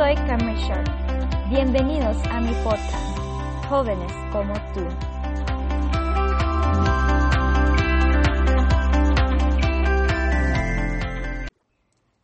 [0.00, 0.88] soy Cameron Sharp.
[1.50, 3.18] Bienvenidos a mi podcast,
[3.68, 4.80] Jóvenes como tú.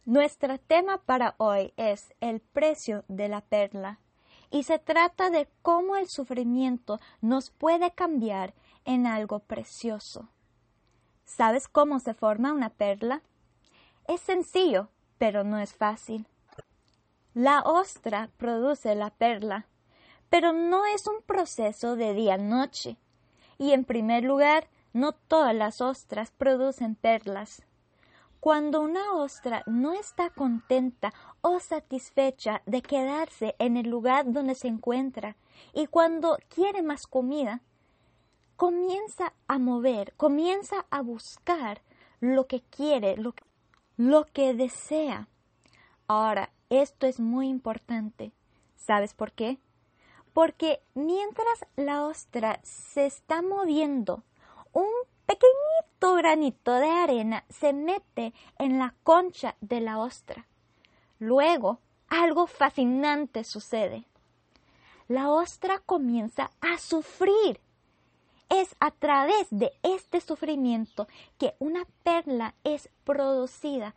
[0.07, 3.99] Nuestro tema para hoy es el precio de la perla
[4.51, 8.55] y se trata de cómo el sufrimiento nos puede cambiar
[8.87, 10.31] en algo precioso.
[11.27, 13.21] ¿Sabes cómo se forma una perla?
[14.09, 14.89] Es sencillo,
[15.19, 16.27] pero no es fácil.
[17.37, 19.67] La ostra produce la perla,
[20.31, 22.97] pero no es un proceso de día-noche.
[23.59, 27.67] Y en primer lugar, no todas las ostras producen perlas.
[28.41, 34.69] Cuando una ostra no está contenta o satisfecha de quedarse en el lugar donde se
[34.69, 35.37] encuentra
[35.75, 37.61] y cuando quiere más comida,
[38.57, 41.83] comienza a mover, comienza a buscar
[42.19, 43.35] lo que quiere, lo,
[43.99, 45.29] lo que desea.
[46.09, 48.33] Ahora, esto es muy importante.
[48.77, 49.59] ¿Sabes por qué?
[50.33, 54.23] Porque mientras la ostra se está moviendo,
[54.73, 54.89] un
[55.27, 60.47] pequeñito granito de arena se mete en la concha de la ostra.
[61.19, 64.05] Luego, algo fascinante sucede.
[65.09, 67.61] La ostra comienza a sufrir.
[68.49, 73.95] Es a través de este sufrimiento que una perla es producida,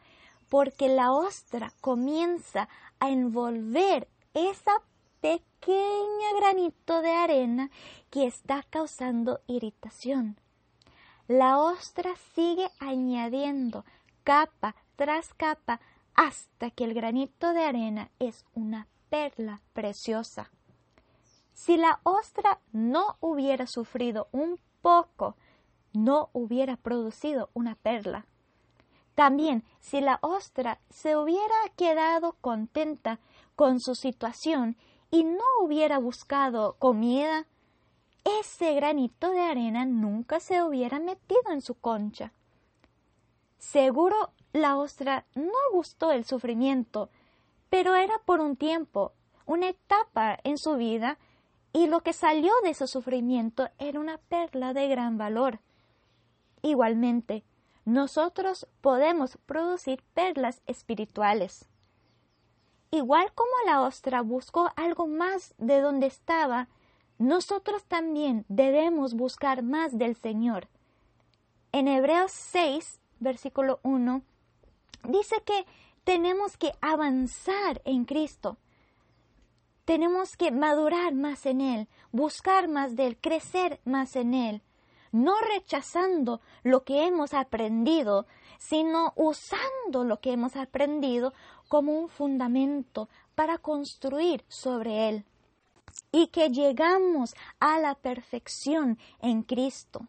[0.49, 2.67] porque la ostra comienza
[2.99, 4.81] a envolver esa
[5.21, 7.71] pequeña granito de arena
[8.09, 10.37] que está causando irritación
[11.29, 13.85] la ostra sigue añadiendo
[14.23, 15.79] capa tras capa
[16.15, 20.49] hasta que el granito de arena es una perla preciosa.
[21.53, 25.35] Si la ostra no hubiera sufrido un poco,
[25.93, 28.25] no hubiera producido una perla.
[29.19, 33.19] También, si la ostra se hubiera quedado contenta
[33.57, 34.77] con su situación
[35.11, 37.45] y no hubiera buscado comida,
[38.39, 42.31] ese granito de arena nunca se hubiera metido en su concha.
[43.57, 47.09] Seguro la ostra no gustó el sufrimiento,
[47.69, 49.11] pero era por un tiempo,
[49.45, 51.17] una etapa en su vida,
[51.73, 55.59] y lo que salió de ese sufrimiento era una perla de gran valor.
[56.61, 57.43] Igualmente,
[57.89, 61.67] nosotros podemos producir perlas espirituales.
[62.91, 66.67] Igual como la ostra buscó algo más de donde estaba,
[67.17, 70.67] nosotros también debemos buscar más del Señor.
[71.71, 74.21] En Hebreos 6, versículo 1,
[75.05, 75.65] dice que
[76.03, 78.57] tenemos que avanzar en Cristo.
[79.85, 84.61] Tenemos que madurar más en Él, buscar más de Él, crecer más en Él,
[85.11, 88.27] no rechazando lo que hemos aprendido,
[88.57, 91.33] sino usando lo que hemos aprendido
[91.67, 95.25] como un fundamento para construir sobre Él
[96.11, 100.07] y que llegamos a la perfección en Cristo.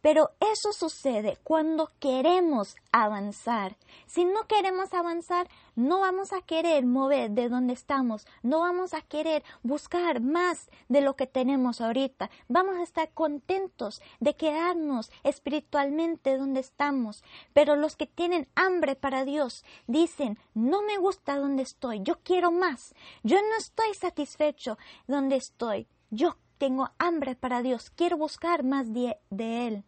[0.00, 3.76] Pero eso sucede cuando queremos avanzar.
[4.06, 9.02] Si no queremos avanzar, no vamos a querer mover de donde estamos, no vamos a
[9.02, 12.30] querer buscar más de lo que tenemos ahorita.
[12.48, 17.22] Vamos a estar contentos de quedarnos espiritualmente donde estamos.
[17.52, 22.50] Pero los que tienen hambre para Dios dicen, no me gusta donde estoy, yo quiero
[22.50, 22.94] más.
[23.22, 25.86] Yo no estoy satisfecho donde estoy.
[26.10, 29.84] Yo tengo hambre para Dios, quiero buscar más de, Él.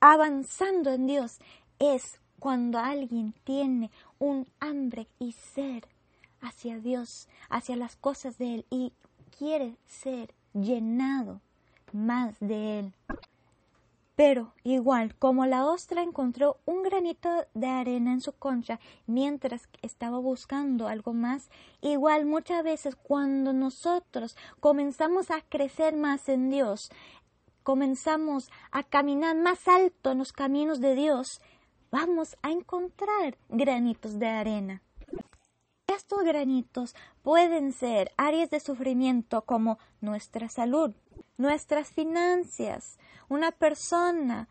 [0.00, 1.38] Avanzando en Dios
[1.78, 5.86] es cuando alguien tiene un hambre y ser
[6.40, 8.92] hacia Dios, hacia las cosas de Él y
[9.38, 11.40] quiere ser llenado
[11.92, 12.92] más de Él.
[14.14, 20.18] Pero igual, como la ostra encontró un granito de arena en su concha mientras estaba
[20.18, 21.50] buscando algo más,
[21.80, 26.90] igual muchas veces cuando nosotros comenzamos a crecer más en Dios,
[27.62, 31.40] comenzamos a caminar más alto en los caminos de Dios,
[31.90, 34.82] vamos a encontrar granitos de arena.
[35.94, 40.94] Estos granitos pueden ser áreas de sufrimiento como nuestra salud,
[41.36, 42.98] nuestras finanzas,
[43.28, 44.48] una persona,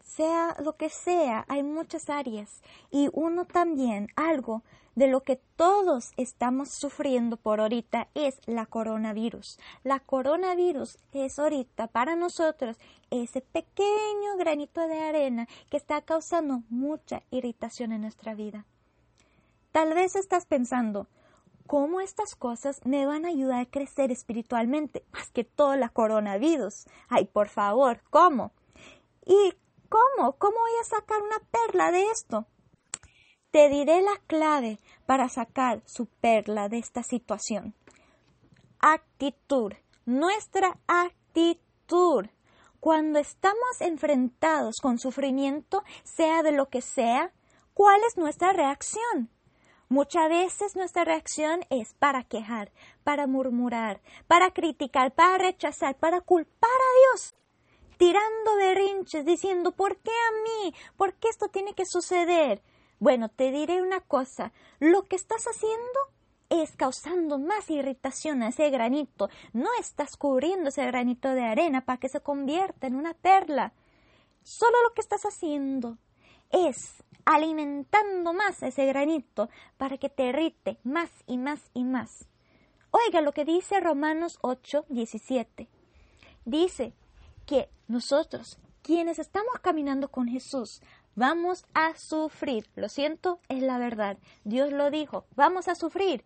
[0.00, 4.62] sea lo que sea, hay muchas áreas y uno también, algo
[4.94, 9.58] de lo que todos estamos sufriendo por ahorita es la coronavirus.
[9.82, 12.76] La coronavirus es ahorita para nosotros
[13.10, 18.64] ese pequeño granito de arena que está causando mucha irritación en nuestra vida.
[19.78, 21.06] Tal vez estás pensando,
[21.68, 26.86] cómo estas cosas me van a ayudar a crecer espiritualmente, más que todo la coronavirus.
[27.08, 28.50] Ay, por favor, ¿cómo?
[29.24, 29.52] ¿Y
[29.88, 30.32] cómo?
[30.32, 32.48] ¿Cómo voy a sacar una perla de esto?
[33.52, 37.76] Te diré la clave para sacar su perla de esta situación.
[38.80, 39.74] Actitud,
[40.06, 42.26] nuestra actitud.
[42.80, 47.32] Cuando estamos enfrentados con sufrimiento, sea de lo que sea,
[47.74, 49.30] ¿cuál es nuestra reacción?
[49.90, 52.70] Muchas veces nuestra reacción es para quejar,
[53.04, 57.34] para murmurar, para criticar, para rechazar, para culpar a Dios,
[57.96, 60.74] tirando berrinches, diciendo ¿por qué a mí?
[60.98, 62.62] ¿Por qué esto tiene que suceder?
[62.98, 65.98] Bueno, te diré una cosa, lo que estás haciendo
[66.50, 71.98] es causando más irritación a ese granito, no estás cubriendo ese granito de arena para
[71.98, 73.72] que se convierta en una perla.
[74.42, 75.96] Solo lo que estás haciendo
[76.50, 82.26] es alimentando más ese granito para que te irrite más y más y más.
[82.90, 85.68] Oiga lo que dice Romanos 8, 17.
[86.46, 86.94] Dice
[87.44, 90.80] que nosotros, quienes estamos caminando con Jesús,
[91.16, 92.70] vamos a sufrir.
[92.76, 94.16] Lo siento, es la verdad.
[94.44, 96.24] Dios lo dijo, vamos a sufrir.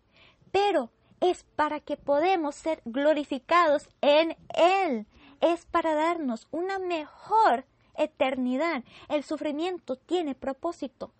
[0.53, 0.89] Pero
[1.19, 5.05] es para que podamos ser glorificados en Él.
[5.41, 8.83] Es para darnos una mejor eternidad.
[9.09, 11.11] El sufrimiento tiene propósito.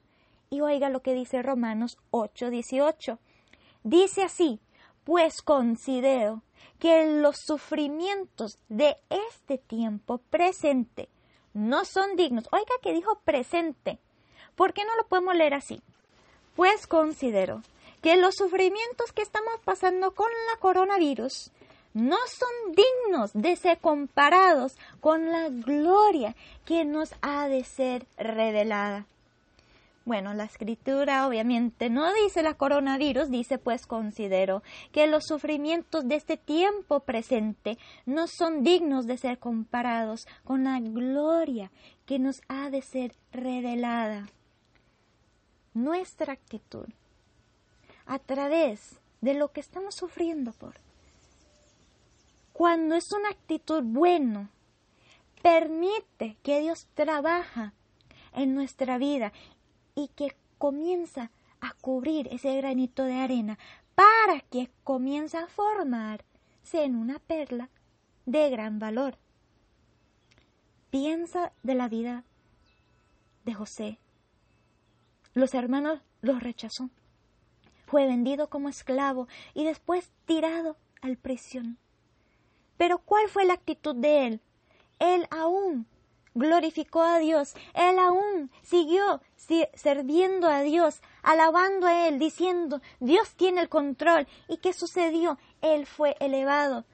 [0.49, 3.19] Y oiga lo que dice Romanos 8, 18.
[3.83, 4.59] Dice así,
[5.03, 6.41] pues considero
[6.79, 11.09] que los sufrimientos de este tiempo presente
[11.53, 12.47] no son dignos.
[12.51, 13.99] Oiga que dijo presente.
[14.55, 15.81] ¿Por qué no lo podemos leer así?
[16.55, 17.61] Pues considero
[18.01, 21.51] que los sufrimientos que estamos pasando con la coronavirus
[21.93, 26.35] no son dignos de ser comparados con la gloria
[26.65, 29.05] que nos ha de ser revelada.
[30.05, 34.61] Bueno, la escritura obviamente no dice la coronavirus, dice pues considero
[34.91, 40.81] que los sufrimientos de este tiempo presente no son dignos de ser comparados con la
[40.81, 41.71] gloria
[42.05, 44.27] que nos ha de ser revelada.
[45.73, 46.87] Nuestra actitud
[48.05, 50.73] a través de lo que estamos sufriendo por
[52.53, 54.49] cuando es una actitud buena,
[55.41, 57.73] permite que Dios trabaja
[58.31, 59.33] en nuestra vida
[59.95, 63.57] y que comienza a cubrir ese granito de arena
[63.95, 66.23] para que comience a formarse
[66.83, 67.69] en una perla
[68.25, 69.17] de gran valor.
[70.89, 72.23] Piensa de la vida
[73.45, 73.99] de José.
[75.33, 76.89] Los hermanos los rechazó.
[77.87, 81.77] Fue vendido como esclavo y después tirado al prisión.
[82.77, 84.41] Pero ¿cuál fue la actitud de él?
[84.99, 85.87] Él aún
[86.35, 89.21] glorificó a Dios, él aún siguió
[89.73, 94.27] sirviendo a Dios, alabando a Él, diciendo, Dios tiene el control.
[94.47, 95.37] ¿Y qué sucedió?
[95.61, 96.85] Él fue elevado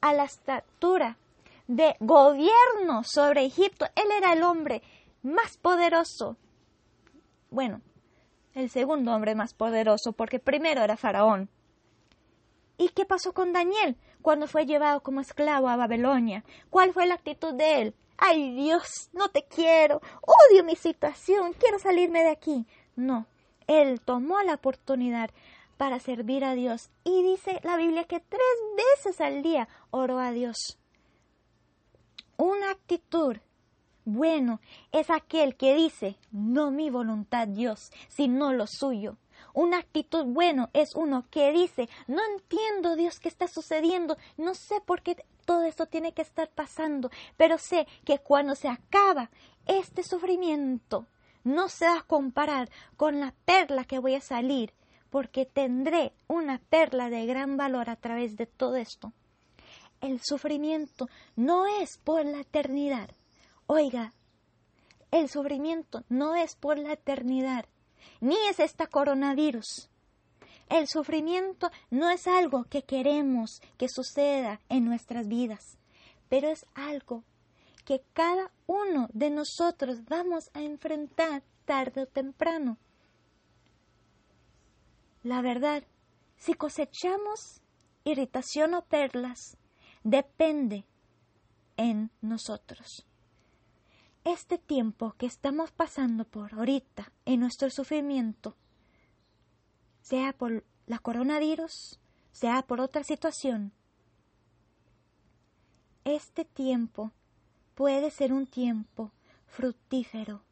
[0.00, 1.16] a la estatura
[1.66, 3.86] de gobierno sobre Egipto.
[3.94, 4.82] Él era el hombre
[5.22, 6.36] más poderoso.
[7.50, 7.80] Bueno,
[8.54, 11.48] el segundo hombre más poderoso, porque primero era Faraón.
[12.76, 16.44] ¿Y qué pasó con Daniel cuando fue llevado como esclavo a Babilonia?
[16.70, 17.94] ¿Cuál fue la actitud de él?
[18.16, 22.66] Ay Dios, no te quiero, odio mi situación, quiero salirme de aquí.
[22.96, 23.26] No,
[23.66, 25.30] él tomó la oportunidad
[25.76, 28.40] para servir a Dios y dice la Biblia que tres
[28.78, 30.56] veces al día oró a Dios.
[32.38, 33.36] Una actitud
[34.06, 39.18] bueno es aquel que dice, no mi voluntad Dios, sino lo suyo.
[39.52, 44.80] Una actitud bueno es uno que dice, no entiendo Dios qué está sucediendo, no sé
[44.80, 49.30] por qué todo esto tiene que estar pasando, pero sé que cuando se acaba
[49.66, 51.06] este sufrimiento,
[51.44, 54.72] no se va a comparar con la perla que voy a salir,
[55.10, 59.12] porque tendré una perla de gran valor a través de todo esto.
[60.00, 63.10] El sufrimiento no es por la eternidad.
[63.66, 64.12] Oiga,
[65.10, 67.66] el sufrimiento no es por la eternidad
[68.20, 69.88] ni es esta coronavirus.
[70.68, 75.78] El sufrimiento no es algo que queremos que suceda en nuestras vidas,
[76.28, 77.22] pero es algo
[77.84, 82.78] que cada uno de nosotros vamos a enfrentar tarde o temprano.
[85.22, 85.84] La verdad,
[86.36, 87.60] si cosechamos
[88.04, 89.56] irritación o perlas,
[90.02, 90.84] depende
[91.76, 93.06] en nosotros
[94.24, 98.56] este tiempo que estamos pasando por ahorita en nuestro sufrimiento,
[100.00, 102.00] sea por la coronavirus,
[102.32, 103.72] sea por otra situación,
[106.04, 107.12] este tiempo
[107.74, 109.12] puede ser un tiempo
[109.46, 110.42] fructífero,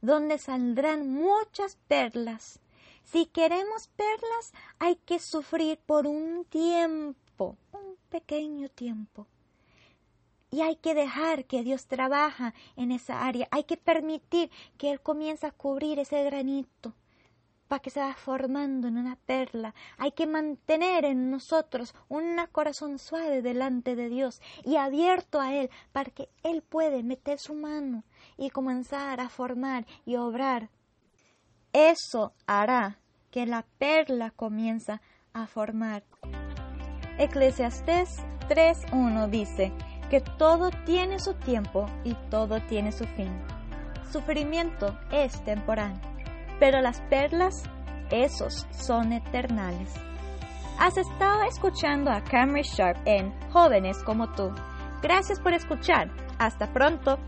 [0.00, 2.60] donde saldrán muchas perlas.
[3.04, 9.26] Si queremos perlas, hay que sufrir por un tiempo, un pequeño tiempo.
[10.52, 13.48] Y hay que dejar que Dios trabaja en esa área.
[13.50, 16.94] Hay que permitir que Él comience a cubrir ese granito
[17.68, 19.74] para que se vaya formando en una perla.
[19.96, 25.70] Hay que mantener en nosotros un corazón suave delante de Dios y abierto a Él
[25.90, 28.04] para que Él puede meter su mano
[28.36, 30.68] y comenzar a formar y obrar.
[31.72, 32.98] Eso hará
[33.30, 35.00] que la perla comienza
[35.32, 36.04] a formar.
[37.16, 38.18] Eclesiastés
[38.50, 39.72] 3.1 dice
[40.12, 43.32] que todo tiene su tiempo y todo tiene su fin.
[44.12, 45.98] Sufrimiento es temporal
[46.62, 47.64] pero las perlas,
[48.12, 49.92] esos son eternales.
[50.78, 54.52] Has estado escuchando a Cameron Sharp en Jóvenes como tú.
[55.02, 56.08] Gracias por escuchar.
[56.38, 57.18] Hasta pronto.